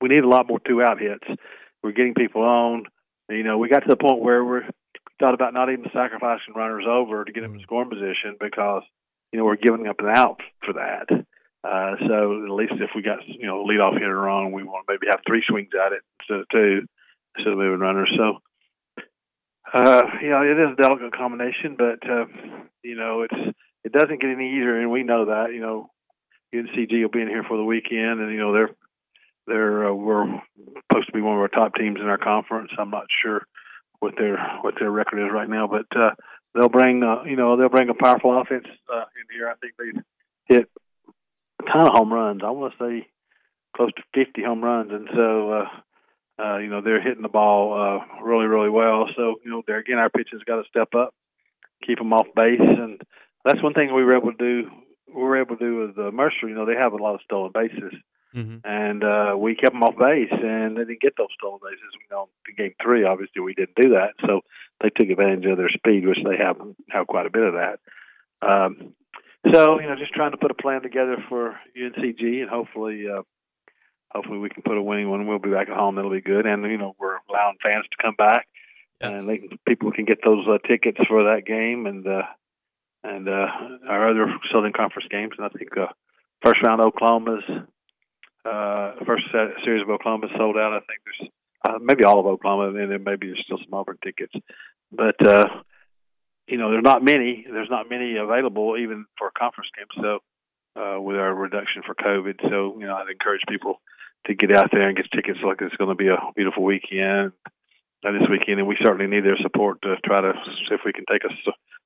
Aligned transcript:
we 0.00 0.08
need 0.08 0.24
a 0.24 0.28
lot 0.28 0.48
more 0.48 0.60
two 0.66 0.82
out 0.82 1.00
hits. 1.00 1.26
We're 1.82 1.92
getting 1.92 2.14
people 2.14 2.42
on. 2.42 2.84
You 3.28 3.42
know, 3.42 3.58
we 3.58 3.68
got 3.68 3.80
to 3.80 3.88
the 3.88 3.96
point 3.96 4.20
where 4.20 4.44
we're 4.44 4.68
thought 5.20 5.34
about 5.34 5.54
not 5.54 5.70
even 5.70 5.90
sacrificing 5.92 6.54
runners 6.54 6.84
over 6.88 7.24
to 7.24 7.32
get 7.32 7.40
them 7.40 7.54
in 7.54 7.60
scoring 7.60 7.90
position 7.90 8.36
because 8.40 8.82
you 9.32 9.38
know 9.38 9.44
we're 9.44 9.56
giving 9.56 9.86
up 9.86 10.00
an 10.00 10.08
out 10.08 10.40
for 10.64 10.74
that. 10.74 11.06
Uh, 11.64 11.96
so 12.06 12.44
at 12.44 12.50
least 12.50 12.74
if 12.74 12.90
we 12.94 13.02
got 13.02 13.18
you 13.26 13.46
know 13.46 13.64
lead 13.64 13.80
off 13.80 13.94
hitter 13.94 14.28
on, 14.28 14.52
we 14.52 14.62
want 14.62 14.86
to 14.86 14.92
maybe 14.92 15.10
have 15.10 15.20
three 15.26 15.42
swings 15.46 15.70
at 15.74 15.92
it 15.92 16.02
instead 16.20 16.40
of 16.40 16.48
two, 16.50 16.86
instead 17.36 17.52
of 17.52 17.58
moving 17.58 17.80
runners. 17.80 18.10
So 18.16 18.38
uh, 19.74 20.02
you 20.22 20.30
know 20.30 20.42
it 20.42 20.58
is 20.58 20.72
a 20.78 20.82
delicate 20.82 21.12
combination, 21.16 21.76
but 21.76 22.08
uh, 22.08 22.26
you 22.82 22.96
know 22.96 23.22
it's 23.22 23.56
it 23.84 23.92
doesn't 23.92 24.20
get 24.20 24.30
any 24.30 24.54
easier, 24.54 24.80
and 24.80 24.90
we 24.90 25.02
know 25.02 25.26
that. 25.26 25.52
You 25.52 25.60
know 25.60 25.90
UNCG 26.54 27.02
will 27.02 27.10
be 27.10 27.20
in 27.20 27.28
here 27.28 27.44
for 27.46 27.56
the 27.56 27.64
weekend, 27.64 28.20
and 28.20 28.32
you 28.32 28.38
know 28.38 28.52
they're 28.52 28.70
they're 29.48 29.88
uh, 29.88 29.94
we're 29.94 30.26
supposed 30.88 31.06
to 31.06 31.12
be 31.12 31.20
one 31.20 31.36
of 31.36 31.40
our 31.40 31.48
top 31.48 31.74
teams 31.74 31.98
in 32.00 32.06
our 32.06 32.18
conference. 32.18 32.70
I'm 32.78 32.90
not 32.90 33.06
sure 33.22 33.46
what 34.00 34.14
their 34.16 34.38
what 34.62 34.74
their 34.78 34.90
record 34.90 35.24
is 35.24 35.32
right 35.32 35.48
now, 35.48 35.66
but 35.66 35.86
uh, 35.98 36.10
they'll 36.54 36.68
bring 36.68 37.02
uh, 37.02 37.24
you 37.24 37.36
know 37.36 37.56
they'll 37.56 37.68
bring 37.68 37.88
a 37.88 37.94
powerful 37.94 38.38
offense 38.40 38.66
uh, 38.92 39.04
in 39.16 39.36
here. 39.36 39.48
I 39.48 39.54
think 39.54 39.74
they 39.78 40.54
hit 40.54 40.68
a 41.60 41.70
ton 41.70 41.86
of 41.86 41.94
home 41.94 42.12
runs. 42.12 42.42
I 42.44 42.50
want 42.50 42.74
to 42.78 42.84
say 42.84 43.08
close 43.76 43.92
to 43.94 44.02
50 44.14 44.42
home 44.42 44.62
runs, 44.62 44.90
and 44.92 45.08
so 45.14 45.52
uh, 45.52 46.42
uh, 46.42 46.58
you 46.58 46.68
know 46.68 46.80
they're 46.80 47.02
hitting 47.02 47.22
the 47.22 47.28
ball 47.28 47.74
uh, 47.74 48.22
really 48.22 48.46
really 48.46 48.70
well. 48.70 49.06
So 49.16 49.36
you 49.44 49.50
know 49.50 49.62
there 49.66 49.78
again 49.78 49.98
our 49.98 50.10
pitchers 50.10 50.42
got 50.46 50.62
to 50.62 50.68
step 50.68 50.94
up, 50.94 51.14
keep 51.86 51.98
them 51.98 52.12
off 52.12 52.26
base, 52.34 52.60
and 52.60 53.00
that's 53.44 53.62
one 53.62 53.74
thing 53.74 53.94
we 53.94 54.04
were 54.04 54.16
able 54.16 54.32
to 54.32 54.38
do. 54.38 54.70
We 55.08 55.22
were 55.22 55.40
able 55.40 55.56
to 55.56 55.64
do 55.64 55.76
with 55.80 55.98
uh, 55.98 56.10
Mercer. 56.10 56.48
You 56.48 56.54
know 56.54 56.66
they 56.66 56.76
have 56.76 56.92
a 56.92 56.96
lot 56.96 57.14
of 57.14 57.20
stolen 57.24 57.52
bases. 57.52 57.94
Mm-hmm. 58.34 58.58
And 58.64 59.04
uh, 59.04 59.36
we 59.38 59.54
kept 59.54 59.72
them 59.72 59.82
off 59.82 59.96
base, 59.96 60.30
and 60.30 60.76
they 60.76 60.84
didn't 60.84 61.00
get 61.00 61.14
those 61.16 61.32
stolen 61.38 61.60
bases. 61.62 61.94
You 61.94 62.06
know, 62.10 62.28
in 62.48 62.56
game 62.56 62.74
three, 62.82 63.04
obviously, 63.04 63.40
we 63.40 63.54
didn't 63.54 63.76
do 63.76 63.90
that, 63.90 64.14
so 64.26 64.42
they 64.82 64.90
took 64.90 65.08
advantage 65.08 65.46
of 65.46 65.56
their 65.56 65.70
speed, 65.70 66.06
which 66.06 66.18
they 66.24 66.36
have 66.36 66.56
have 66.90 67.06
quite 67.06 67.26
a 67.26 67.30
bit 67.30 67.42
of 67.42 67.54
that. 67.54 67.80
Um, 68.40 68.94
so, 69.52 69.80
you 69.80 69.86
know, 69.88 69.96
just 69.96 70.12
trying 70.12 70.32
to 70.32 70.36
put 70.36 70.50
a 70.50 70.54
plan 70.54 70.82
together 70.82 71.16
for 71.28 71.58
UNCG, 71.76 72.42
and 72.42 72.50
hopefully, 72.50 73.06
uh, 73.08 73.22
hopefully, 74.10 74.38
we 74.38 74.50
can 74.50 74.62
put 74.62 74.76
a 74.76 74.82
winning 74.82 75.08
one. 75.08 75.26
We'll 75.26 75.38
be 75.38 75.50
back 75.50 75.68
at 75.68 75.76
home. 75.76 75.96
That'll 75.96 76.10
be 76.10 76.20
good, 76.20 76.44
and 76.44 76.62
you 76.64 76.78
know, 76.78 76.94
we're 76.98 77.18
allowing 77.30 77.56
fans 77.62 77.86
to 77.90 78.02
come 78.02 78.14
back, 78.16 78.46
yes. 79.00 79.20
and 79.20 79.28
they 79.28 79.38
can, 79.38 79.58
people 79.66 79.90
can 79.92 80.04
get 80.04 80.18
those 80.22 80.46
uh, 80.46 80.58
tickets 80.68 80.98
for 81.08 81.22
that 81.22 81.46
game, 81.46 81.86
and 81.86 82.06
uh, 82.06 82.22
and 83.04 83.28
uh, 83.28 83.46
our 83.88 84.10
other 84.10 84.26
Southern 84.52 84.72
Conference 84.72 85.08
games. 85.10 85.32
And 85.38 85.46
I 85.46 85.48
think 85.48 85.70
uh, 85.78 85.86
first 86.44 86.62
round 86.62 86.82
Oklahoma's 86.82 87.44
uh, 88.48 89.04
first 89.04 89.24
series 89.64 89.82
of 89.82 89.90
Oklahoma 89.90 90.28
sold 90.36 90.56
out. 90.56 90.72
I 90.72 90.80
think 90.80 91.00
there's 91.04 91.30
uh, 91.66 91.78
maybe 91.80 92.04
all 92.04 92.20
of 92.20 92.26
Oklahoma, 92.26 92.68
and 92.68 92.90
then 92.90 93.04
maybe 93.04 93.26
there's 93.28 93.42
still 93.44 93.58
some 93.58 93.74
Auburn 93.74 93.98
tickets. 94.02 94.32
But 94.92 95.24
uh, 95.24 95.46
you 96.46 96.56
know, 96.56 96.70
there's 96.70 96.84
not 96.84 97.04
many. 97.04 97.46
There's 97.50 97.70
not 97.70 97.90
many 97.90 98.16
available 98.16 98.76
even 98.78 99.06
for 99.18 99.28
a 99.28 99.38
conference 99.38 99.70
game. 99.76 100.02
So 100.02 100.80
uh, 100.80 101.00
with 101.00 101.16
our 101.16 101.34
reduction 101.34 101.82
for 101.84 101.94
COVID, 101.94 102.40
so 102.42 102.76
you 102.78 102.86
know, 102.86 102.94
I'd 102.96 103.10
encourage 103.10 103.42
people 103.48 103.80
to 104.26 104.34
get 104.34 104.54
out 104.56 104.70
there 104.72 104.88
and 104.88 104.96
get 104.96 105.10
tickets. 105.14 105.38
Like 105.44 105.60
it's 105.60 105.76
going 105.76 105.90
to 105.90 105.94
be 105.94 106.08
a 106.08 106.18
beautiful 106.34 106.64
weekend 106.64 107.32
this 108.02 108.28
weekend, 108.30 108.58
and 108.58 108.68
we 108.68 108.76
certainly 108.82 109.06
need 109.06 109.24
their 109.24 109.38
support 109.42 109.82
to 109.82 109.96
try 110.04 110.20
to 110.20 110.32
see 110.68 110.74
if 110.74 110.80
we 110.84 110.92
can 110.92 111.04
take 111.10 111.24
us 111.24 111.32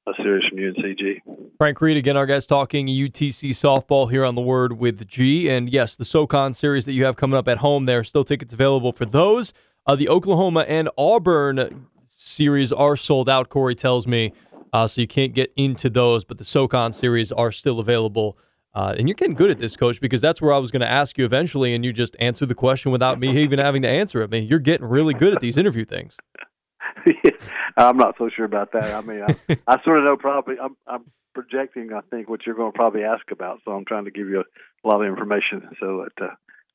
a 0.06 0.12
series 0.22 0.44
from 0.48 0.58
UNCG. 0.58 1.22
Frank 1.58 1.80
Reed, 1.80 1.96
again, 1.96 2.16
our 2.16 2.26
guys 2.26 2.46
talking 2.46 2.86
UTC 2.86 3.50
softball 3.50 4.10
here 4.10 4.24
on 4.24 4.34
the 4.34 4.42
Word 4.42 4.74
with 4.74 5.06
G. 5.06 5.48
And 5.48 5.70
yes, 5.70 5.96
the 5.96 6.04
SoCon 6.04 6.54
series 6.54 6.84
that 6.86 6.92
you 6.92 7.04
have 7.04 7.16
coming 7.16 7.38
up 7.38 7.48
at 7.48 7.58
home, 7.58 7.86
there 7.86 8.00
are 8.00 8.04
still 8.04 8.24
tickets 8.24 8.52
available 8.52 8.92
for 8.92 9.06
those. 9.06 9.52
Uh, 9.86 9.96
the 9.96 10.08
Oklahoma 10.08 10.64
and 10.68 10.88
Auburn 10.98 11.86
series 12.16 12.72
are 12.72 12.96
sold 12.96 13.28
out, 13.28 13.48
Corey 13.48 13.74
tells 13.74 14.06
me. 14.06 14.32
Uh, 14.72 14.86
so 14.86 15.00
you 15.00 15.06
can't 15.06 15.34
get 15.34 15.52
into 15.56 15.90
those, 15.90 16.24
but 16.24 16.38
the 16.38 16.44
SoCon 16.44 16.92
series 16.92 17.30
are 17.30 17.52
still 17.52 17.78
available. 17.78 18.36
Uh, 18.74 18.94
and 18.98 19.06
you're 19.06 19.14
getting 19.14 19.34
good 19.34 19.50
at 19.50 19.58
this, 19.58 19.76
coach, 19.76 20.00
because 20.00 20.20
that's 20.20 20.40
where 20.40 20.52
I 20.52 20.58
was 20.58 20.70
going 20.70 20.80
to 20.80 20.88
ask 20.88 21.18
you 21.18 21.24
eventually, 21.24 21.74
and 21.74 21.84
you 21.84 21.92
just 21.92 22.16
answered 22.18 22.48
the 22.48 22.54
question 22.54 22.90
without 22.90 23.18
me 23.18 23.36
even 23.42 23.58
having 23.58 23.82
to 23.82 23.88
answer 23.88 24.22
it. 24.22 24.24
I 24.24 24.28
mean, 24.28 24.48
you're 24.48 24.58
getting 24.58 24.86
really 24.86 25.14
good 25.14 25.34
at 25.34 25.40
these 25.40 25.56
interview 25.56 25.84
things. 25.84 26.16
I'm 27.76 27.96
not 27.96 28.14
so 28.18 28.30
sure 28.34 28.44
about 28.44 28.72
that. 28.72 28.94
I 28.94 29.00
mean, 29.02 29.22
I, 29.22 29.58
I 29.66 29.82
sort 29.82 29.98
of 29.98 30.04
know 30.04 30.16
probably. 30.16 30.56
I'm, 30.62 30.76
I'm 30.86 31.04
projecting. 31.34 31.92
I 31.92 32.00
think 32.10 32.28
what 32.28 32.46
you're 32.46 32.54
going 32.54 32.72
to 32.72 32.76
probably 32.76 33.02
ask 33.02 33.30
about. 33.30 33.60
So 33.64 33.72
I'm 33.72 33.84
trying 33.84 34.04
to 34.04 34.10
give 34.10 34.28
you 34.28 34.40
a, 34.40 34.86
a 34.86 34.88
lot 34.88 35.02
of 35.02 35.08
information 35.08 35.68
so 35.80 36.06
that 36.16 36.24
uh, 36.24 36.34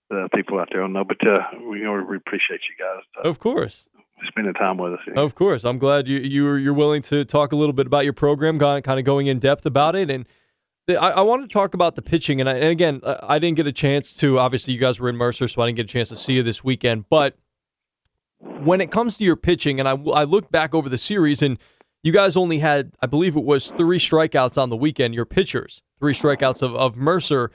the 0.09 0.29
people 0.35 0.59
out 0.59 0.69
there 0.71 0.81
will 0.81 0.89
know. 0.89 1.03
But 1.03 1.27
uh, 1.27 1.39
we, 1.67 1.79
you 1.79 1.85
know, 1.85 2.05
we 2.07 2.17
appreciate 2.17 2.61
you 2.69 2.83
guys. 2.83 3.03
Uh, 3.17 3.29
of 3.29 3.39
course. 3.39 3.87
Spending 4.27 4.53
time 4.53 4.77
with 4.77 4.93
us. 4.93 4.99
Of 5.15 5.35
course, 5.35 5.63
I'm 5.63 5.77
glad 5.77 6.07
you 6.07 6.17
you're 6.17 6.57
you're 6.57 6.73
willing 6.73 7.03
to 7.03 7.23
talk 7.23 7.51
a 7.51 7.55
little 7.55 7.73
bit 7.73 7.85
about 7.85 8.03
your 8.03 8.13
program, 8.13 8.57
kind 8.57 8.87
of 8.87 9.05
going 9.05 9.27
in 9.27 9.37
depth 9.37 9.63
about 9.63 9.95
it, 9.95 10.09
and 10.09 10.25
I, 10.89 10.93
I 10.93 11.21
want 11.21 11.43
to 11.43 11.47
talk 11.47 11.73
about 11.73 11.95
the 11.95 12.01
pitching. 12.01 12.39
And, 12.39 12.49
I, 12.49 12.53
and 12.53 12.69
again, 12.69 13.01
I 13.03 13.39
didn't 13.39 13.57
get 13.57 13.67
a 13.67 13.73
chance 13.73 14.13
to. 14.15 14.39
Obviously, 14.39 14.73
you 14.73 14.79
guys 14.79 14.99
were 14.99 15.09
in 15.09 15.17
Mercer, 15.17 15.47
so 15.47 15.61
I 15.61 15.67
didn't 15.67 15.77
get 15.77 15.85
a 15.85 15.93
chance 15.93 16.09
to 16.09 16.17
see 16.17 16.33
you 16.33 16.43
this 16.43 16.63
weekend. 16.63 17.09
But 17.09 17.37
when 18.39 18.81
it 18.81 18.91
comes 18.91 19.17
to 19.17 19.23
your 19.23 19.35
pitching, 19.35 19.79
and 19.79 19.89
I, 19.89 19.93
I 20.13 20.23
look 20.23 20.51
back 20.51 20.73
over 20.73 20.87
the 20.89 20.97
series, 20.97 21.41
and 21.41 21.57
you 22.03 22.13
guys 22.13 22.37
only 22.37 22.59
had, 22.59 22.93
I 23.01 23.05
believe 23.07 23.35
it 23.35 23.43
was 23.43 23.71
three 23.71 23.99
strikeouts 23.99 24.61
on 24.61 24.69
the 24.69 24.77
weekend, 24.77 25.13
your 25.13 25.25
pitchers, 25.25 25.81
three 25.99 26.13
strikeouts 26.13 26.61
of, 26.61 26.75
of 26.75 26.95
Mercer. 26.95 27.51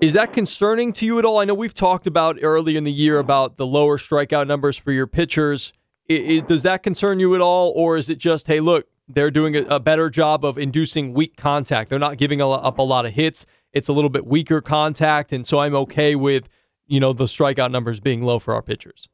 Is 0.00 0.12
that 0.14 0.32
concerning 0.32 0.92
to 0.94 1.06
you 1.06 1.18
at 1.18 1.24
all? 1.24 1.38
I 1.38 1.44
know 1.44 1.54
we've 1.54 1.72
talked 1.72 2.06
about 2.06 2.36
early 2.42 2.76
in 2.76 2.84
the 2.84 2.92
year 2.92 3.18
about 3.18 3.56
the 3.56 3.66
lower 3.66 3.96
strikeout 3.96 4.48
numbers 4.48 4.76
for 4.76 4.90
your 4.90 5.06
pitchers. 5.06 5.72
Is, 6.08 6.42
does 6.42 6.62
that 6.64 6.82
concern 6.82 7.20
you 7.20 7.34
at 7.34 7.40
all, 7.40 7.72
or 7.76 7.96
is 7.96 8.10
it 8.10 8.18
just, 8.18 8.48
hey, 8.48 8.60
look, 8.60 8.86
they're 9.08 9.30
doing 9.30 9.56
a, 9.56 9.62
a 9.64 9.80
better 9.80 10.10
job 10.10 10.44
of 10.44 10.58
inducing 10.58 11.12
weak 11.12 11.36
contact? 11.36 11.90
They're 11.90 11.98
not 11.98 12.16
giving 12.16 12.40
a, 12.40 12.50
up 12.50 12.78
a 12.78 12.82
lot 12.82 13.06
of 13.06 13.12
hits. 13.12 13.46
It's 13.72 13.88
a 13.88 13.92
little 13.92 14.10
bit 14.10 14.26
weaker 14.26 14.60
contact, 14.60 15.32
and 15.32 15.46
so 15.46 15.58
I'm 15.60 15.74
okay 15.74 16.14
with 16.14 16.48
you 16.86 17.00
know 17.00 17.12
the 17.12 17.24
strikeout 17.24 17.70
numbers 17.70 18.00
being 18.00 18.22
low 18.22 18.38
for 18.38 18.54
our 18.54 18.62
pitchers. 18.62 19.08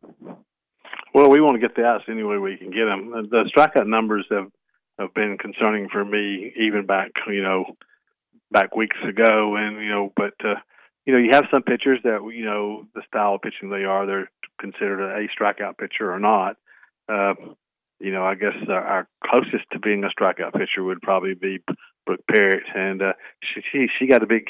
Well, 1.13 1.29
we 1.29 1.41
want 1.41 1.55
to 1.55 1.61
get 1.61 1.75
the 1.75 1.85
outs 1.85 2.05
any 2.09 2.23
way 2.23 2.39
we 2.39 2.57
can 2.57 2.71
get 2.71 2.85
them. 2.85 3.29
The 3.31 3.51
strikeout 3.57 3.87
numbers 3.87 4.27
have 4.31 4.51
have 4.99 5.15
been 5.15 5.39
concerning 5.39 5.89
for 5.89 6.05
me 6.05 6.53
even 6.61 6.85
back, 6.87 7.11
you 7.27 7.43
know, 7.43 7.77
back 8.51 8.77
weeks 8.77 8.99
ago, 9.09 9.57
and 9.57 9.77
you 9.83 9.89
know, 9.89 10.13
but 10.15 10.35
uh, 10.45 10.55
you 11.07 11.13
know, 11.15 11.19
you 11.19 11.31
have 11.33 11.47
some 11.53 11.63
pitchers 11.63 12.01
that 12.05 12.21
you 12.35 12.45
know 12.45 12.87
the 12.95 13.03
style 13.09 13.35
of 13.35 13.43
pitching 13.43 13.71
they 13.71 13.85
are, 13.85 14.07
they're 14.07 14.31
considered 14.61 15.01
a 15.01 15.27
strikeout 15.29 15.79
pitcher 15.79 16.13
or 16.13 16.21
not. 16.21 16.57
Uh, 17.09 17.35
you 18.01 18.13
know, 18.13 18.25
I 18.25 18.35
guess 18.35 18.57
our, 18.69 18.83
our 18.83 19.09
closest 19.25 19.65
to 19.73 19.79
being 19.79 20.05
a 20.05 20.09
strikeout 20.09 20.55
pitcher 20.55 20.83
would 20.83 21.03
probably 21.03 21.35
be 21.35 21.59
Brooke 22.07 22.25
Parrott, 22.31 22.65
and 22.75 23.03
uh, 23.03 23.13
she, 23.43 23.61
she 23.71 23.87
she 23.99 24.07
got 24.07 24.23
a 24.23 24.27
big 24.27 24.47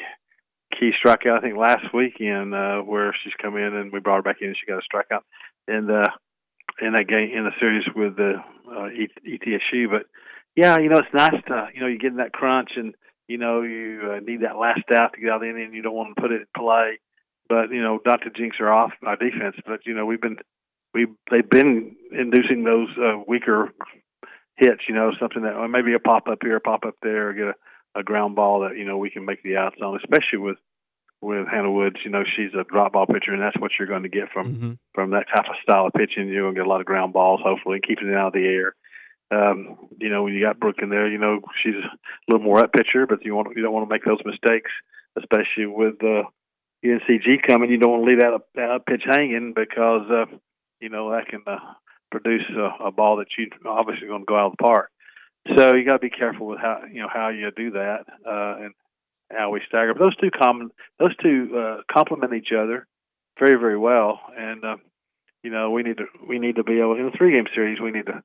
key 0.79 0.93
strikeout 1.05 1.39
I 1.39 1.41
think 1.41 1.57
last 1.57 1.93
weekend 1.93 2.55
uh, 2.55 2.79
where 2.79 3.15
she's 3.23 3.33
come 3.43 3.57
in 3.57 3.75
and 3.75 3.93
we 3.93 3.99
brought 3.99 4.17
her 4.17 4.23
back 4.23 4.37
in 4.41 4.49
and 4.49 4.57
she 4.57 4.71
got 4.71 4.79
a 4.79 4.97
strikeout, 4.97 5.23
and 5.67 5.91
uh, 5.91 6.05
in 6.81 6.93
that 6.93 7.09
game 7.09 7.31
in 7.37 7.45
the 7.45 7.51
series 7.59 7.85
with 7.95 8.17
the 8.17 8.35
uh, 8.71 8.89
ETSU. 9.27 9.91
But 9.91 10.07
yeah, 10.57 10.79
you 10.79 10.89
know 10.89 10.99
it's 10.99 11.15
nice 11.15 11.43
to 11.49 11.69
you 11.75 11.81
know 11.81 11.87
you 11.87 11.99
get 11.99 12.13
in 12.13 12.19
that 12.19 12.33
crunch 12.33 12.71
and 12.77 12.95
you 13.29 13.39
know 13.39 13.63
you 13.63 14.01
uh, 14.13 14.21
need 14.21 14.43
that 14.43 14.57
last 14.57 14.85
out 14.95 15.13
to 15.15 15.21
get 15.21 15.31
out 15.31 15.37
of 15.37 15.43
the 15.43 15.51
inning. 15.51 15.75
You 15.75 15.83
don't 15.83 15.95
want 15.95 16.15
to 16.15 16.21
put 16.21 16.33
it 16.33 16.43
in 16.43 16.47
play, 16.57 17.01
but 17.49 17.71
you 17.71 17.83
know 17.83 17.99
not 18.07 18.23
to 18.23 18.31
jinx 18.31 18.57
her 18.59 18.73
off 18.73 18.93
our 19.05 19.17
defense. 19.17 19.57
But 19.67 19.81
you 19.87 19.95
know 19.95 20.07
we've 20.07 20.21
been 20.21 20.37
we 20.95 21.07
they've 21.31 21.49
been 21.49 21.97
inducing 22.13 22.65
those 22.65 22.89
uh, 22.99 23.23
weaker 23.27 23.71
hits. 24.57 24.83
You 24.89 24.95
know 24.95 25.13
something 25.19 25.43
that 25.43 25.69
maybe 25.69 25.95
a 25.95 25.99
pop 25.99 26.29
up 26.29 26.39
here, 26.43 26.57
a 26.57 26.61
pop 26.61 26.85
up 26.87 26.97
there, 27.03 27.29
or 27.29 27.33
get 27.33 27.47
a, 27.47 28.01
a 28.01 28.03
ground 28.03 28.37
ball 28.37 28.61
that 28.61 28.77
you 28.77 28.85
know 28.85 28.99
we 28.99 29.11
can 29.11 29.25
make 29.25 29.43
the 29.43 29.57
outs 29.57 29.77
on, 29.83 29.97
especially 29.97 30.39
with 30.39 30.59
with 31.23 31.47
Hannah 31.49 31.71
Woods, 31.71 31.97
you 32.05 32.11
know, 32.11 32.25
she's 32.25 32.55
a 32.59 32.65
drop 32.65 32.95
ball 32.95 33.07
pitcher, 33.07 33.33
and 33.33 33.43
that's 33.43 33.59
what 33.59 33.73
you're 33.79 33.89
going 33.89 34.05
to 34.05 34.09
get 34.09 34.31
from 34.33 34.55
mm-hmm. 34.55 34.73
from 34.95 35.11
that 35.11 35.27
type 35.35 35.45
of 35.49 35.57
style 35.63 35.87
of 35.87 35.93
pitching. 35.93 36.29
You're 36.29 36.45
going 36.45 36.55
to 36.55 36.61
get 36.61 36.67
a 36.67 36.71
lot 36.71 36.81
of 36.81 36.87
ground 36.87 37.13
balls, 37.13 37.41
hopefully, 37.45 37.81
keeping 37.87 38.09
it 38.09 38.17
out 38.17 38.29
of 38.29 38.33
the 38.33 38.47
air. 38.47 38.75
Um, 39.31 39.77
you 39.99 40.09
know, 40.09 40.25
when 40.25 40.35
you 40.35 40.43
got 40.43 40.59
Brooke 40.59 40.83
in 40.83 40.89
there, 40.89 41.09
you 41.09 41.19
know, 41.19 41.41
she's 41.63 41.75
a 41.75 42.33
little 42.33 42.45
more 42.45 42.65
up 42.65 42.73
pitcher, 42.73 43.07
but 43.07 43.25
you 43.25 43.35
want 43.35 43.55
you 43.55 43.63
don't 43.63 43.73
want 43.73 43.89
to 43.89 43.93
make 43.93 44.05
those 44.05 44.25
mistakes, 44.25 44.71
especially 45.17 45.67
with 45.67 46.03
uh, 46.03 46.25
UNCG 46.85 47.47
coming. 47.47 47.71
You 47.71 47.79
don't 47.79 47.91
want 47.91 48.05
to 48.05 48.11
leave 48.11 48.21
that, 48.21 48.41
that 48.55 48.87
pitch 48.87 49.03
hanging 49.05 49.53
because 49.55 50.11
uh, 50.11 50.25
you 50.81 50.89
know 50.89 51.11
that 51.13 51.29
can 51.29 51.43
uh, 51.47 51.59
produce 52.11 52.43
a, 52.57 52.87
a 52.87 52.91
ball 52.91 53.17
that 53.17 53.29
you 53.39 53.49
obviously 53.67 54.09
going 54.09 54.23
to 54.23 54.27
go 54.27 54.37
out 54.37 54.47
of 54.47 54.57
the 54.59 54.65
park. 54.65 54.91
So 55.57 55.75
you 55.75 55.87
got 55.87 55.95
to 55.95 55.99
be 55.99 56.11
careful 56.11 56.47
with 56.47 56.59
how 56.59 56.83
you 56.91 57.01
know 57.01 57.09
how 57.13 57.29
you 57.29 57.51
do 57.57 57.71
that, 57.73 58.05
uh, 58.27 58.65
and 58.65 58.75
how 59.31 59.51
we 59.51 59.61
stagger. 59.67 59.95
But 59.95 60.05
those 60.05 60.17
two 60.17 60.31
common, 60.31 60.71
those 60.99 61.17
two 61.23 61.51
uh, 61.57 61.77
complement 61.93 62.35
each 62.35 62.53
other 62.57 62.87
very, 63.39 63.59
very 63.59 63.79
well. 63.79 64.21
And 64.37 64.65
uh, 64.65 64.77
you 65.43 65.51
know, 65.51 65.71
we 65.71 65.83
need 65.83 65.97
to 65.97 66.05
we 66.29 66.39
need 66.39 66.57
to 66.57 66.65
be 66.65 66.79
able 66.79 66.97
in 66.97 67.07
a 67.07 67.17
three 67.17 67.33
game 67.33 67.47
series. 67.55 67.81
We 67.81 67.91
need 67.91 68.07
to 68.07 68.23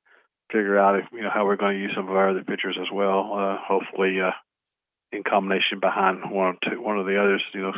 figure 0.52 0.78
out 0.78 1.00
if 1.00 1.06
you 1.14 1.22
know 1.22 1.32
how 1.34 1.46
we're 1.46 1.56
going 1.56 1.78
to 1.78 1.82
use 1.82 1.94
some 1.96 2.10
of 2.10 2.16
our 2.16 2.30
other 2.30 2.44
pitchers 2.44 2.78
as 2.80 2.88
well. 2.94 3.32
Uh, 3.34 3.58
hopefully, 3.66 4.20
uh, 4.20 4.32
in 5.12 5.24
combination 5.24 5.80
behind 5.80 6.30
one 6.30 6.56
or 6.56 6.70
two, 6.70 6.82
one 6.82 7.00
of 7.00 7.06
the 7.06 7.20
others. 7.20 7.44
You 7.54 7.62
know, 7.62 7.74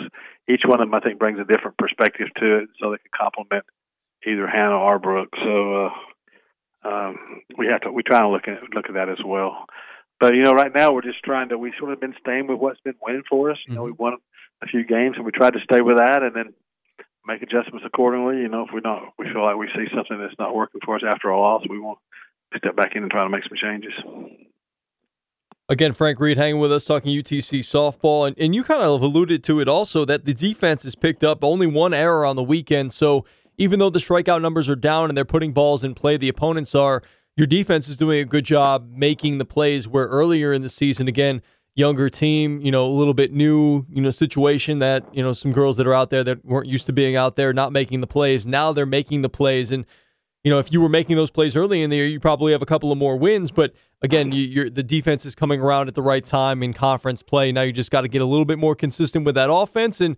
each 0.50 0.64
one 0.66 0.82
of 0.82 0.88
them 0.88 0.96
I 0.96 1.00
think 1.00 1.20
brings 1.20 1.40
a 1.40 1.46
different 1.46 1.78
perspective 1.78 2.28
to 2.40 2.58
it, 2.60 2.70
so 2.82 2.92
they 2.92 2.98
can 2.98 3.12
complement 3.16 3.66
either 4.26 4.48
Hannah 4.48 4.80
or 4.80 5.00
Brooke. 5.00 5.34
So 5.44 5.86
uh, 5.86 6.88
um, 6.88 7.42
we 7.58 7.68
have 7.68 7.82
to 7.82 7.92
we 7.92 8.04
try 8.04 8.20
to 8.20 8.30
look 8.30 8.48
at 8.48 8.60
look 8.74 8.86
at 8.88 8.96
that 8.96 9.10
as 9.10 9.20
well. 9.26 9.66
But 10.20 10.34
you 10.34 10.44
know, 10.44 10.52
right 10.52 10.72
now 10.74 10.94
we're 10.94 11.02
just 11.02 11.24
trying 11.24 11.50
to 11.50 11.58
we 11.58 11.74
sort 11.78 11.92
of 11.92 12.00
been 12.00 12.16
staying 12.20 12.48
with 12.48 12.60
what's 12.60 12.82
been 12.82 12.96
winning 13.02 13.24
for 13.30 13.52
us. 13.52 13.58
You 13.68 13.76
know, 13.76 13.84
we 13.84 13.92
mm-hmm. 13.92 14.04
won 14.04 14.18
a 14.64 14.68
few 14.68 14.86
games 14.86 15.16
and 15.18 15.26
we 15.26 15.32
tried 15.32 15.54
to 15.54 15.60
stay 15.64 15.82
with 15.82 15.98
that, 15.98 16.24
and 16.24 16.36
then 16.36 16.54
make 17.26 17.42
adjustments 17.42 17.86
accordingly. 17.86 18.38
You 18.38 18.48
know, 18.48 18.64
if 18.64 18.74
we 18.74 18.82
don't, 18.82 19.10
we 19.20 19.26
feel 19.32 19.44
like 19.44 19.58
we 19.58 19.68
see 19.76 19.86
something 19.96 20.18
that's 20.20 20.40
not 20.40 20.56
working 20.56 20.82
for 20.84 20.96
us 20.96 21.04
after 21.08 21.30
a 21.30 21.40
loss, 21.40 21.64
we 21.70 21.80
want 21.80 22.00
to 22.54 22.60
step 22.60 22.76
back 22.76 22.96
in 22.96 23.04
and 23.04 23.12
try 23.12 23.24
to 23.24 23.30
make 23.30 23.44
some 23.44 23.58
changes. 23.62 23.94
Again, 25.70 25.92
Frank 25.92 26.22
Reed 26.22 26.38
hanging 26.38 26.62
with 26.62 26.72
us 26.72 26.86
talking 26.86 27.14
UTC 27.14 27.60
softball. 27.60 28.26
And, 28.26 28.38
and 28.40 28.56
you 28.56 28.64
kind 28.64 28.82
of 28.82 29.02
alluded 29.02 29.44
to 29.46 29.60
it 29.60 29.68
also 29.68 30.06
that 30.06 30.24
the 30.24 30.34
defense 30.34 30.84
has 30.84 30.96
picked 30.96 31.26
up 31.26 31.44
only 31.44 31.68
one 31.68 31.94
error 31.94 32.26
on 32.26 32.38
the 32.38 32.44
weekend. 32.44 32.94
So 32.94 33.26
even 33.58 33.80
though 33.80 33.90
the 33.90 34.00
strikeout 34.00 34.42
numbers 34.42 34.70
are 34.70 34.76
down 34.76 35.10
and 35.10 35.18
they're 35.18 35.26
putting 35.26 35.52
balls 35.52 35.84
in 35.84 35.96
play, 35.96 36.18
the 36.18 36.30
opponents 36.30 36.76
are, 36.76 37.02
your 37.36 37.48
defense 37.48 37.88
is 37.88 37.98
doing 37.98 38.20
a 38.20 38.26
good 38.26 38.46
job 38.46 38.90
making 38.92 39.38
the 39.38 39.46
plays 39.46 39.88
where 39.88 40.06
earlier 40.08 40.54
in 40.54 40.62
the 40.62 40.70
season, 40.70 41.08
again, 41.08 41.42
younger 41.76 42.10
team, 42.10 42.60
you 42.62 42.72
know, 42.72 42.88
a 42.88 42.90
little 42.90 43.14
bit 43.14 43.32
new, 43.32 43.86
you 43.92 44.02
know, 44.02 44.10
situation 44.10 44.80
that, 44.80 45.06
you 45.14 45.22
know, 45.22 45.34
some 45.34 45.52
girls 45.52 45.78
that 45.78 45.86
are 45.86 45.94
out 45.94 46.10
there 46.10 46.24
that 46.24 46.44
weren't 46.44 46.68
used 46.68 46.88
to 46.88 46.94
being 46.94 47.16
out 47.16 47.36
there, 47.36 47.54
not 47.54 47.72
making 47.72 48.02
the 48.02 48.08
plays. 48.08 48.48
Now 48.48 48.74
they're 48.74 48.88
making 48.88 49.22
the 49.22 49.30
plays. 49.30 49.72
And, 49.72 49.86
you 50.44 50.50
know, 50.50 50.58
if 50.58 50.72
you 50.72 50.82
were 50.82 50.90
making 50.90 51.16
those 51.16 51.30
plays 51.30 51.56
early 51.56 51.84
in 51.84 51.92
the 51.92 51.98
year, 51.98 52.08
you 52.08 52.20
probably 52.20 52.52
have 52.52 52.64
a 52.64 52.66
couple 52.66 52.92
of 52.92 52.98
more 52.98 53.16
wins. 53.16 53.52
But 53.52 53.74
again, 54.02 54.32
you, 54.32 54.72
the 54.72 54.82
defense 54.82 55.24
is 55.24 55.36
coming 55.36 55.62
around 55.62 55.88
at 55.88 55.94
the 55.94 56.02
right 56.02 56.26
time 56.26 56.64
in 56.64 56.74
conference 56.74 57.22
play. 57.22 57.52
Now 57.52 57.62
you 57.62 57.72
just 57.72 57.92
got 57.92 58.02
to 58.02 58.08
get 58.08 58.24
a 58.24 58.26
little 58.26 58.46
bit 58.46 58.58
more 58.58 58.74
consistent 58.74 59.24
with 59.24 59.36
that 59.36 59.52
offense. 59.52 60.02
And 60.02 60.18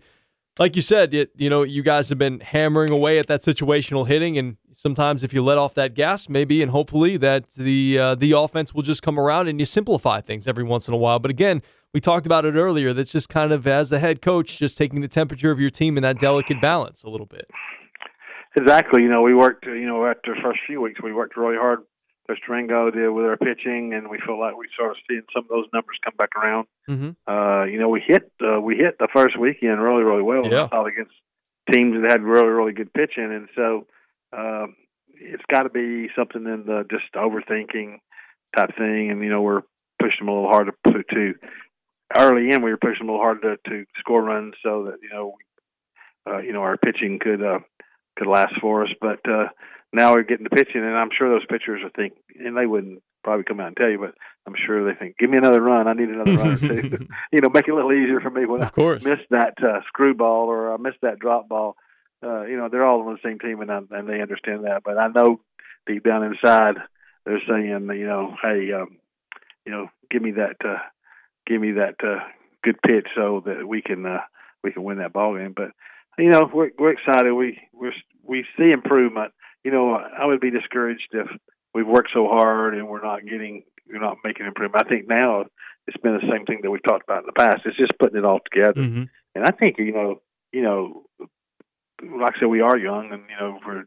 like 0.60 0.76
you 0.76 0.82
said, 0.82 1.14
it, 1.14 1.30
you 1.36 1.48
know, 1.48 1.62
you 1.62 1.82
guys 1.82 2.10
have 2.10 2.18
been 2.18 2.40
hammering 2.40 2.90
away 2.90 3.18
at 3.18 3.26
that 3.28 3.40
situational 3.40 4.06
hitting, 4.06 4.36
and 4.36 4.58
sometimes 4.74 5.22
if 5.24 5.32
you 5.32 5.42
let 5.42 5.56
off 5.56 5.72
that 5.74 5.94
gas, 5.94 6.28
maybe 6.28 6.62
and 6.62 6.70
hopefully 6.70 7.16
that 7.16 7.48
the 7.56 7.98
uh, 7.98 8.14
the 8.14 8.32
offense 8.32 8.74
will 8.74 8.82
just 8.82 9.02
come 9.02 9.18
around 9.18 9.48
and 9.48 9.58
you 9.58 9.64
simplify 9.64 10.20
things 10.20 10.46
every 10.46 10.62
once 10.62 10.86
in 10.86 10.92
a 10.92 10.98
while. 10.98 11.18
But 11.18 11.30
again, 11.30 11.62
we 11.94 12.00
talked 12.00 12.26
about 12.26 12.44
it 12.44 12.54
earlier. 12.54 12.92
That's 12.92 13.10
just 13.10 13.30
kind 13.30 13.52
of 13.52 13.66
as 13.66 13.88
the 13.88 14.00
head 14.00 14.20
coach, 14.20 14.58
just 14.58 14.76
taking 14.76 15.00
the 15.00 15.08
temperature 15.08 15.50
of 15.50 15.58
your 15.58 15.70
team 15.70 15.96
and 15.96 16.04
that 16.04 16.20
delicate 16.20 16.60
balance 16.60 17.02
a 17.04 17.08
little 17.08 17.26
bit. 17.26 17.50
Exactly. 18.54 19.02
You 19.02 19.08
know, 19.08 19.22
we 19.22 19.34
worked. 19.34 19.64
You 19.64 19.86
know, 19.86 20.04
after 20.04 20.34
the 20.34 20.42
first 20.42 20.60
few 20.66 20.82
weeks, 20.82 21.00
we 21.02 21.14
worked 21.14 21.38
really 21.38 21.56
hard. 21.56 21.80
Ringo 22.48 22.90
did 22.90 23.10
with 23.10 23.24
our 23.24 23.36
pitching, 23.36 23.92
and 23.94 24.10
we 24.10 24.18
feel 24.24 24.38
like 24.38 24.56
we 24.56 24.68
started 24.74 25.00
seeing 25.08 25.22
some 25.32 25.44
of 25.44 25.48
those 25.48 25.66
numbers 25.72 25.98
come 26.04 26.14
back 26.16 26.30
around. 26.36 26.66
Mm-hmm. 26.88 27.10
Uh, 27.26 27.64
you 27.64 27.78
know, 27.78 27.88
we 27.88 28.02
hit 28.06 28.30
uh, 28.42 28.60
we 28.60 28.76
hit 28.76 28.98
the 28.98 29.08
first 29.14 29.38
weekend 29.38 29.80
really, 29.80 30.02
really 30.02 30.22
well. 30.22 30.46
Yeah. 30.46 30.68
against 30.86 31.14
teams 31.70 32.00
that 32.00 32.10
had 32.10 32.22
really, 32.22 32.48
really 32.48 32.72
good 32.72 32.92
pitching, 32.92 33.32
and 33.32 33.48
so 33.54 33.86
um, 34.36 34.76
it's 35.14 35.44
got 35.50 35.62
to 35.62 35.70
be 35.70 36.08
something 36.16 36.44
in 36.44 36.64
the 36.66 36.84
just 36.90 37.12
overthinking 37.14 37.98
type 38.56 38.76
thing. 38.76 39.10
And 39.10 39.22
you 39.22 39.30
know, 39.30 39.42
we're 39.42 39.62
pushing 39.98 40.26
them 40.26 40.28
a 40.28 40.34
little 40.34 40.48
hard 40.50 40.68
to 40.86 40.92
to 41.02 41.34
early 42.16 42.50
in. 42.50 42.62
We 42.62 42.70
were 42.70 42.76
pushing 42.76 43.06
them 43.06 43.10
a 43.10 43.12
little 43.12 43.24
hard 43.24 43.42
to, 43.42 43.56
to 43.70 43.84
score 43.98 44.22
runs 44.22 44.54
so 44.62 44.84
that 44.84 44.98
you 45.02 45.10
know, 45.10 45.34
uh, 46.28 46.38
you 46.38 46.52
know, 46.52 46.62
our 46.62 46.76
pitching 46.76 47.18
could. 47.20 47.42
Uh, 47.42 47.60
could 48.20 48.30
last 48.30 48.54
for 48.60 48.84
us. 48.84 48.90
But 49.00 49.20
uh, 49.28 49.48
now 49.92 50.12
we're 50.12 50.22
getting 50.22 50.44
to 50.44 50.50
pitching, 50.50 50.82
and 50.82 50.96
I'm 50.96 51.10
sure 51.16 51.30
those 51.30 51.46
pitchers 51.46 51.82
are 51.82 51.90
thinking, 51.90 52.22
and 52.38 52.56
they 52.56 52.66
wouldn't 52.66 53.02
probably 53.24 53.44
come 53.44 53.60
out 53.60 53.68
and 53.68 53.76
tell 53.76 53.90
you, 53.90 53.98
but 53.98 54.14
I'm 54.46 54.54
sure 54.66 54.84
they 54.84 54.98
think, 54.98 55.18
give 55.18 55.30
me 55.30 55.38
another 55.38 55.60
run. 55.60 55.88
I 55.88 55.92
need 55.92 56.08
another 56.08 56.36
run 56.36 56.58
too. 56.58 57.06
you 57.32 57.40
know, 57.40 57.50
make 57.52 57.68
it 57.68 57.72
a 57.72 57.74
little 57.74 57.92
easier 57.92 58.20
for 58.20 58.30
me 58.30 58.46
when 58.46 58.62
of 58.62 58.72
course. 58.72 59.04
I 59.04 59.10
miss 59.10 59.20
that 59.30 59.54
uh, 59.62 59.80
screwball 59.88 60.46
or 60.46 60.72
I 60.72 60.76
miss 60.76 60.94
that 61.02 61.18
drop 61.18 61.48
ball. 61.48 61.76
Uh, 62.22 62.44
you 62.44 62.56
know, 62.56 62.68
they're 62.70 62.84
all 62.84 63.00
on 63.00 63.14
the 63.14 63.28
same 63.28 63.38
team, 63.38 63.60
and, 63.60 63.70
I, 63.70 63.80
and 63.90 64.08
they 64.08 64.20
understand 64.20 64.64
that. 64.64 64.82
But 64.84 64.98
I 64.98 65.08
know 65.08 65.40
deep 65.86 66.04
down 66.04 66.22
inside, 66.22 66.76
they're 67.24 67.40
saying, 67.48 67.66
you 67.66 68.06
know, 68.06 68.34
hey, 68.42 68.72
um, 68.72 68.98
you 69.64 69.72
know, 69.72 69.88
give 70.10 70.22
me 70.22 70.32
that, 70.32 70.56
uh, 70.64 70.78
give 71.46 71.60
me 71.60 71.72
that 71.72 71.94
uh, 72.02 72.20
good 72.62 72.76
pitch 72.82 73.06
so 73.14 73.42
that 73.46 73.66
we 73.66 73.80
can 73.82 74.04
uh, 74.04 74.20
we 74.62 74.72
can 74.72 74.84
win 74.84 74.98
that 74.98 75.12
ball 75.12 75.36
game. 75.36 75.54
But 75.56 75.70
you 76.18 76.30
know, 76.30 76.50
we're 76.52 76.70
we're 76.78 76.92
excited. 76.92 77.32
We 77.32 77.58
we 77.72 77.92
we 78.24 78.44
see 78.56 78.70
improvement. 78.70 79.32
You 79.64 79.70
know, 79.70 79.94
I 79.94 80.24
would 80.24 80.40
be 80.40 80.50
discouraged 80.50 81.08
if 81.12 81.28
we've 81.74 81.86
worked 81.86 82.10
so 82.12 82.26
hard 82.26 82.74
and 82.74 82.88
we're 82.88 83.02
not 83.02 83.24
getting, 83.24 83.64
we're 83.88 84.00
not 84.00 84.18
making 84.24 84.46
improvement. 84.46 84.84
I 84.84 84.88
think 84.88 85.08
now 85.08 85.44
it's 85.86 85.96
been 86.02 86.14
the 86.14 86.32
same 86.32 86.46
thing 86.46 86.60
that 86.62 86.70
we've 86.70 86.82
talked 86.82 87.04
about 87.04 87.22
in 87.22 87.26
the 87.26 87.32
past. 87.32 87.62
It's 87.64 87.76
just 87.76 87.98
putting 87.98 88.18
it 88.18 88.24
all 88.24 88.40
together. 88.50 88.80
Mm-hmm. 88.80 89.04
And 89.34 89.44
I 89.44 89.50
think 89.50 89.78
you 89.78 89.92
know, 89.92 90.22
you 90.52 90.62
know, 90.62 91.04
like 91.20 92.36
I 92.36 92.40
said, 92.40 92.46
we 92.46 92.60
are 92.60 92.76
young, 92.76 93.12
and 93.12 93.22
you 93.28 93.36
know, 93.38 93.58
we're 93.66 93.84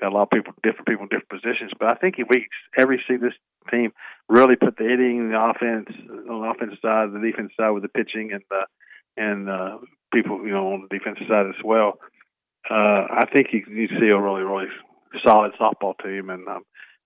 got 0.00 0.12
a 0.12 0.14
lot 0.14 0.22
of 0.22 0.30
people, 0.30 0.54
different 0.62 0.88
people 0.88 1.02
in 1.04 1.08
different 1.08 1.42
positions. 1.42 1.72
But 1.78 1.92
I 1.92 1.94
think 1.94 2.16
if 2.18 2.26
we 2.28 2.48
ever 2.76 2.96
see 3.06 3.16
this 3.16 3.34
team 3.70 3.92
really 4.28 4.56
put 4.56 4.76
the 4.76 4.84
hitting, 4.84 5.30
the 5.30 5.38
offense 5.38 5.88
on 6.08 6.40
the 6.40 6.48
offensive 6.48 6.78
side, 6.80 7.12
the 7.12 7.20
defense 7.20 7.52
side 7.56 7.70
with 7.70 7.82
the 7.82 7.88
pitching, 7.88 8.32
and 8.32 8.42
the 8.50 8.62
and 9.16 9.50
uh, 9.50 9.78
people, 10.12 10.44
you 10.44 10.52
know, 10.52 10.72
on 10.72 10.86
the 10.88 10.96
defensive 10.98 11.26
side 11.28 11.46
as 11.46 11.62
well. 11.64 11.98
Uh, 12.70 13.06
I 13.10 13.24
think 13.32 13.48
you 13.52 13.64
you 13.68 13.88
see 13.98 14.08
a 14.08 14.20
really 14.20 14.42
really 14.42 14.66
solid 15.24 15.52
softball 15.60 15.94
team, 16.02 16.30
and 16.30 16.46
um, 16.48 16.62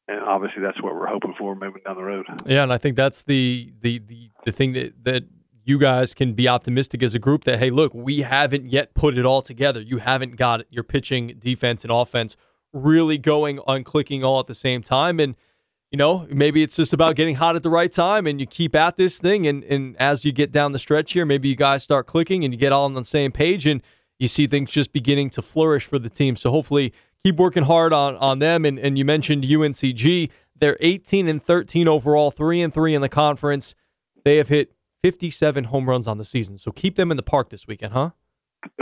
and 0.08 0.20
obviously 0.20 0.62
that's 0.62 0.80
what 0.82 0.94
we're 0.94 1.06
hoping 1.06 1.34
for 1.38 1.54
moving 1.54 1.82
down 1.86 1.96
the 1.96 2.02
road. 2.02 2.26
Yeah, 2.46 2.62
and 2.62 2.72
I 2.72 2.78
think 2.78 2.96
that's 2.96 3.22
the 3.22 3.72
the 3.80 3.98
the, 3.98 4.30
the 4.44 4.52
thing 4.52 4.72
that 4.74 5.04
that 5.04 5.24
you 5.64 5.78
guys 5.78 6.12
can 6.12 6.34
be 6.34 6.46
optimistic 6.46 7.02
as 7.02 7.14
a 7.14 7.18
group 7.18 7.44
that 7.44 7.58
hey, 7.58 7.70
look, 7.70 7.94
we 7.94 8.20
haven't 8.20 8.70
yet 8.70 8.94
put 8.94 9.16
it 9.16 9.24
all 9.24 9.40
together. 9.40 9.80
You 9.80 9.98
haven't 9.98 10.36
got 10.36 10.62
your 10.70 10.84
pitching, 10.84 11.36
defense, 11.38 11.82
and 11.82 11.90
offense 11.90 12.36
really 12.72 13.16
going 13.16 13.60
on 13.60 13.84
clicking 13.84 14.22
all 14.22 14.40
at 14.40 14.46
the 14.46 14.54
same 14.54 14.82
time, 14.82 15.18
and 15.18 15.34
you 15.90 15.96
know, 15.96 16.26
maybe 16.28 16.64
it's 16.64 16.74
just 16.74 16.92
about 16.92 17.14
getting 17.14 17.36
hot 17.36 17.54
at 17.54 17.62
the 17.62 17.70
right 17.70 17.92
time 17.92 18.26
and 18.26 18.40
you 18.40 18.46
keep 18.46 18.74
at 18.74 18.96
this 18.96 19.20
thing. 19.20 19.46
And, 19.46 19.62
and 19.62 19.96
as 19.98 20.24
you 20.24 20.32
get 20.32 20.50
down 20.50 20.72
the 20.72 20.78
stretch 20.80 21.12
here, 21.12 21.24
maybe 21.24 21.48
you 21.48 21.54
guys 21.54 21.84
start 21.84 22.08
clicking 22.08 22.42
and 22.42 22.52
you 22.52 22.58
get 22.58 22.72
all 22.72 22.84
on 22.84 22.94
the 22.94 23.04
same 23.04 23.30
page 23.30 23.64
and 23.64 23.80
you 24.24 24.28
see 24.28 24.46
things 24.46 24.70
just 24.70 24.90
beginning 24.90 25.28
to 25.28 25.42
flourish 25.42 25.84
for 25.84 25.98
the 25.98 26.08
team. 26.08 26.34
So 26.34 26.50
hopefully 26.50 26.94
keep 27.22 27.36
working 27.36 27.64
hard 27.64 27.92
on, 27.92 28.16
on 28.16 28.38
them. 28.38 28.64
And, 28.64 28.78
and 28.78 28.96
you 28.96 29.04
mentioned 29.04 29.44
UNCG. 29.44 30.30
They're 30.56 30.78
18 30.80 31.28
and 31.28 31.42
13 31.42 31.86
overall, 31.86 32.30
3 32.30 32.62
and 32.62 32.72
3 32.72 32.94
in 32.94 33.02
the 33.02 33.08
conference. 33.10 33.74
They 34.24 34.38
have 34.38 34.48
hit 34.48 34.72
57 35.02 35.64
home 35.64 35.90
runs 35.90 36.08
on 36.08 36.16
the 36.16 36.24
season. 36.24 36.56
So 36.56 36.72
keep 36.72 36.96
them 36.96 37.10
in 37.10 37.18
the 37.18 37.22
park 37.22 37.50
this 37.50 37.66
weekend, 37.66 37.92
huh? 37.92 38.10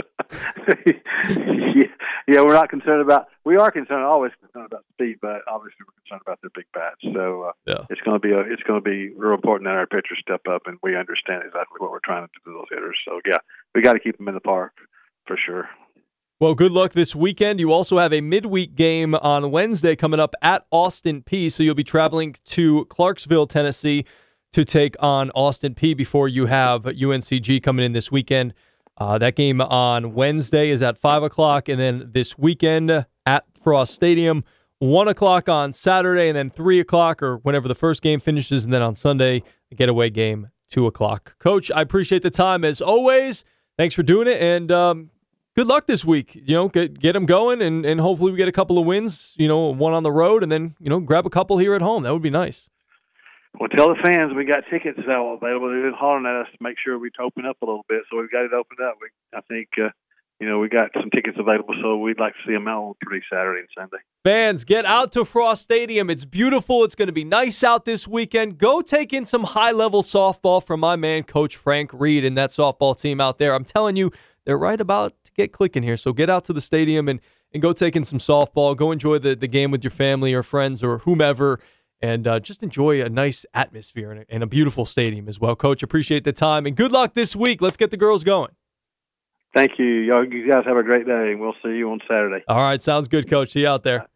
yeah, 0.87 1.91
yeah, 2.25 2.41
we're 2.41 2.53
not 2.53 2.69
concerned 2.69 3.01
about. 3.01 3.27
We 3.43 3.57
are 3.57 3.69
concerned, 3.69 4.05
always 4.05 4.31
concerned 4.39 4.67
about 4.67 4.85
speed, 4.93 5.17
but 5.21 5.41
obviously 5.45 5.83
we're 5.85 5.99
concerned 6.03 6.21
about 6.25 6.39
their 6.39 6.51
big 6.55 6.67
bats. 6.73 7.01
So 7.13 7.49
uh, 7.49 7.51
yeah. 7.67 7.85
it's 7.89 7.99
going 7.99 8.15
to 8.15 8.25
be 8.25 8.31
a, 8.31 8.39
it's 8.39 8.63
going 8.63 8.81
to 8.81 8.89
be 8.89 9.09
real 9.17 9.33
important 9.33 9.67
that 9.67 9.75
our 9.75 9.87
pitchers 9.87 10.19
step 10.21 10.47
up 10.49 10.61
and 10.67 10.77
we 10.81 10.95
understand 10.95 11.43
exactly 11.45 11.75
what 11.79 11.91
we're 11.91 11.99
trying 11.99 12.25
to 12.25 12.31
do 12.31 12.51
to 12.51 12.57
those 12.59 12.67
hitters. 12.69 12.97
So 13.03 13.19
yeah, 13.25 13.39
we 13.75 13.81
got 13.81 13.93
to 13.93 13.99
keep 13.99 14.17
them 14.17 14.29
in 14.29 14.35
the 14.35 14.39
park 14.39 14.71
for 15.25 15.37
sure. 15.37 15.69
Well, 16.39 16.55
good 16.55 16.71
luck 16.71 16.91
this 16.91 17.15
weekend. 17.15 17.59
You 17.59 17.71
also 17.71 17.99
have 17.99 18.11
a 18.11 18.19
midweek 18.19 18.75
game 18.75 19.15
on 19.15 19.51
Wednesday 19.51 19.95
coming 19.95 20.19
up 20.19 20.35
at 20.41 20.65
Austin 20.71 21.21
Peay. 21.21 21.51
So 21.51 21.63
you'll 21.63 21.75
be 21.75 21.83
traveling 21.83 22.35
to 22.45 22.85
Clarksville, 22.85 23.47
Tennessee 23.47 24.03
to 24.51 24.65
take 24.65 24.95
on 24.99 25.31
Austin 25.31 25.73
Peay 25.73 25.95
before 25.95 26.27
you 26.27 26.47
have 26.47 26.83
UNCG 26.83 27.61
coming 27.63 27.85
in 27.85 27.93
this 27.93 28.11
weekend. 28.11 28.53
Uh, 28.97 29.17
that 29.17 29.35
game 29.35 29.61
on 29.61 30.13
Wednesday 30.13 30.69
is 30.69 30.81
at 30.81 30.97
5 30.97 31.23
o'clock, 31.23 31.67
and 31.67 31.79
then 31.79 32.09
this 32.13 32.37
weekend 32.37 33.05
at 33.25 33.45
Frost 33.63 33.93
Stadium, 33.93 34.43
1 34.79 35.07
o'clock 35.07 35.49
on 35.49 35.73
Saturday, 35.73 36.27
and 36.27 36.37
then 36.37 36.49
3 36.49 36.79
o'clock 36.79 37.23
or 37.23 37.37
whenever 37.37 37.67
the 37.67 37.75
first 37.75 38.01
game 38.01 38.19
finishes, 38.19 38.65
and 38.65 38.73
then 38.73 38.81
on 38.81 38.93
Sunday, 38.93 39.41
the 39.69 39.75
getaway 39.75 40.09
game, 40.09 40.49
2 40.69 40.85
o'clock. 40.85 41.35
Coach, 41.39 41.71
I 41.71 41.81
appreciate 41.81 42.21
the 42.21 42.29
time 42.29 42.63
as 42.63 42.81
always. 42.81 43.43
Thanks 43.77 43.95
for 43.95 44.03
doing 44.03 44.27
it, 44.27 44.39
and 44.39 44.71
um, 44.71 45.09
good 45.55 45.65
luck 45.65 45.87
this 45.87 46.05
week. 46.05 46.35
You 46.35 46.53
know, 46.53 46.69
get 46.69 46.99
get 46.99 47.13
them 47.13 47.25
going, 47.25 47.61
and, 47.61 47.85
and 47.85 47.99
hopefully 47.99 48.31
we 48.31 48.37
get 48.37 48.47
a 48.47 48.51
couple 48.51 48.77
of 48.77 48.85
wins, 48.85 49.33
you 49.35 49.47
know, 49.47 49.73
one 49.73 49.93
on 49.93 50.03
the 50.03 50.11
road, 50.11 50.43
and 50.43 50.51
then, 50.51 50.75
you 50.79 50.89
know, 50.89 50.99
grab 50.99 51.25
a 51.25 51.29
couple 51.29 51.57
here 51.57 51.73
at 51.73 51.81
home. 51.81 52.03
That 52.03 52.13
would 52.13 52.21
be 52.21 52.29
nice. 52.29 52.69
Well, 53.59 53.69
tell 53.69 53.89
the 53.89 54.01
fans 54.03 54.33
we 54.35 54.45
got 54.45 54.63
tickets 54.69 54.97
available. 54.97 55.39
They've 55.41 55.83
been 55.83 55.93
hollering 55.95 56.25
at 56.25 56.41
us 56.41 56.51
to 56.51 56.57
make 56.61 56.77
sure 56.83 56.97
we 56.97 57.09
open 57.19 57.45
up 57.45 57.57
a 57.61 57.65
little 57.65 57.85
bit, 57.89 58.03
so 58.09 58.19
we've 58.19 58.31
got 58.31 58.45
it 58.45 58.53
opened 58.53 58.79
up. 58.87 58.97
We, 59.01 59.09
I 59.35 59.41
think, 59.41 59.69
uh, 59.77 59.89
you 60.43 60.49
know, 60.49 60.59
we 60.59 60.67
got 60.67 60.89
some 60.99 61.09
tickets 61.09 61.37
available, 61.39 61.73
so 61.81 61.97
we'd 61.97 62.19
like 62.19 62.33
to 62.33 62.39
see 62.45 62.51
them 62.51 62.67
out 62.67 62.97
pretty 63.01 63.25
Saturday 63.31 63.61
and 63.61 63.69
Sunday. 63.77 64.03
Fans, 64.25 64.65
get 64.65 64.85
out 64.85 65.13
to 65.13 65.23
Frost 65.23 65.61
Stadium. 65.63 66.09
It's 66.09 66.25
beautiful. 66.25 66.83
It's 66.83 66.95
going 66.95 67.07
to 67.07 67.13
be 67.13 67.23
nice 67.23 67.63
out 67.63 67.85
this 67.85 68.09
weekend. 68.09 68.57
Go 68.57 68.81
take 68.81 69.13
in 69.13 69.25
some 69.25 69.45
high 69.45 69.71
level 69.71 70.03
softball 70.03 70.61
from 70.61 70.81
my 70.81 70.97
man, 70.97 71.23
Coach 71.23 71.55
Frank 71.55 71.91
Reed, 71.93 72.25
and 72.25 72.35
that 72.35 72.49
softball 72.49 72.99
team 72.99 73.21
out 73.21 73.37
there. 73.37 73.53
I'm 73.55 73.63
telling 73.63 73.95
you, 73.95 74.11
they're 74.45 74.57
right 74.57 74.81
about 74.81 75.13
to 75.23 75.31
get 75.31 75.53
clicking 75.53 75.81
here. 75.81 75.95
So 75.95 76.11
get 76.11 76.29
out 76.29 76.43
to 76.45 76.53
the 76.53 76.59
stadium 76.59 77.07
and, 77.07 77.21
and 77.53 77.61
go 77.61 77.71
take 77.71 77.95
in 77.95 78.03
some 78.03 78.19
softball. 78.19 78.75
Go 78.75 78.91
enjoy 78.91 79.19
the, 79.19 79.37
the 79.37 79.47
game 79.47 79.71
with 79.71 79.81
your 79.81 79.91
family 79.91 80.33
or 80.33 80.43
friends 80.43 80.83
or 80.83 80.97
whomever 80.99 81.61
and 82.01 82.27
uh, 82.27 82.37
just 82.37 82.61
enjoy 82.61 83.01
a 83.01 83.07
nice 83.07 83.45
atmosphere 83.53 84.11
and 84.11 84.21
a, 84.23 84.25
and 84.27 84.43
a 84.43 84.45
beautiful 84.45 84.85
stadium 84.85 85.29
as 85.29 85.39
well. 85.39 85.55
Coach, 85.55 85.81
appreciate 85.81 86.25
the 86.25 86.33
time 86.33 86.65
and 86.65 86.75
good 86.75 86.91
luck 86.91 87.13
this 87.13 87.33
week. 87.33 87.61
Let's 87.61 87.77
get 87.77 87.91
the 87.91 87.97
girls 87.97 88.25
going. 88.25 88.49
Thank 89.53 89.77
you. 89.77 89.85
Y'all, 89.85 90.25
you 90.25 90.51
guys 90.51 90.63
have 90.65 90.77
a 90.77 90.83
great 90.83 91.05
day, 91.05 91.31
and 91.31 91.39
we'll 91.39 91.55
see 91.63 91.75
you 91.75 91.91
on 91.91 91.99
Saturday. 92.07 92.43
All 92.47 92.57
right, 92.57 92.81
sounds 92.81 93.07
good, 93.07 93.29
Coach. 93.29 93.51
See 93.51 93.61
you 93.61 93.67
out 93.67 93.83
there. 93.83 94.07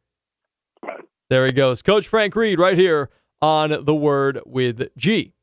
There 1.30 1.46
he 1.46 1.52
goes. 1.52 1.82
Coach 1.82 2.08
Frank 2.08 2.36
Reed 2.36 2.60
right 2.60 2.78
here 2.78 3.10
on 3.42 3.86
The 3.86 3.94
Word 3.94 4.40
with 4.46 4.90
G. 4.98 5.34